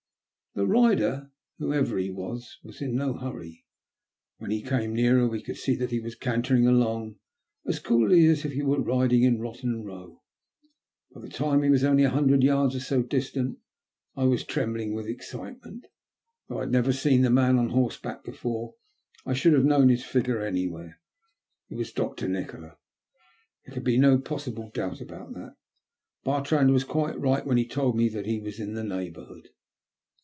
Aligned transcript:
The 0.53 0.67
rider, 0.67 1.31
whoever 1.59 1.97
he 1.97 2.09
was, 2.09 2.59
was 2.61 2.81
in 2.81 2.93
no 2.93 3.13
hurry. 3.13 3.65
When 4.37 4.51
he 4.51 4.61
came 4.61 4.93
nearer, 4.93 5.25
we 5.25 5.41
could 5.41 5.55
see 5.55 5.77
that 5.77 5.91
he 5.91 6.01
was 6.01 6.13
cantering 6.13 6.67
along 6.67 7.15
as 7.65 7.79
coolly 7.79 8.25
as 8.27 8.43
if 8.43 8.51
he 8.51 8.61
were 8.61 8.81
riding 8.81 9.23
in 9.23 9.37
Botten 9.41 9.81
Bow. 9.85 10.21
By 11.15 11.21
the 11.21 11.29
time 11.29 11.63
he 11.63 11.69
was 11.69 11.85
only 11.85 12.03
a 12.03 12.09
hundred 12.09 12.41
THE 12.41 12.49
END. 12.49 12.71
277 12.71 12.75
yards 12.75 12.75
or 12.75 12.81
so 13.15 13.31
distant, 13.41 13.59
I 14.17 14.25
was 14.25 14.43
trembling 14.43 14.93
with 14.93 15.07
excitement. 15.07 15.85
Though 16.49 16.57
I 16.57 16.63
had 16.63 16.71
never 16.73 16.91
seen 16.91 17.21
the 17.21 17.29
man 17.29 17.57
on 17.57 17.69
horseback 17.69 18.25
before, 18.25 18.75
I 19.25 19.31
should 19.31 19.53
have 19.53 19.63
known 19.63 19.87
his 19.87 20.03
figure 20.03 20.41
anywhere. 20.41 20.99
It 21.69 21.75
wa$ 21.75 21.85
Dr. 21.95 22.27
Nikola. 22.27 22.77
There 23.65 23.73
could 23.73 23.85
be 23.85 23.97
no 23.97 24.17
possible 24.17 24.69
doubt 24.73 24.99
about 24.99 25.31
that. 25.33 25.55
Bartrand 26.25 26.73
was 26.73 26.83
quite 26.83 27.17
right 27.17 27.45
when 27.45 27.55
he 27.55 27.65
told 27.65 27.95
me 27.95 28.09
that 28.09 28.25
he 28.25 28.41
was 28.41 28.59
in 28.59 28.73
the 28.73 28.83
neighbourhood. 28.83 29.47